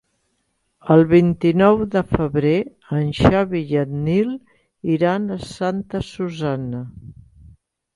El 0.95 1.03
vint-i-nou 1.11 1.83
de 1.97 2.03
febrer 2.15 2.55
en 3.01 3.13
Xavi 3.21 3.63
i 3.77 3.81
en 3.85 3.95
Nil 4.09 4.35
iran 4.99 5.33
a 5.33 5.43
Santa 5.55 6.07
Susanna. 6.13 6.87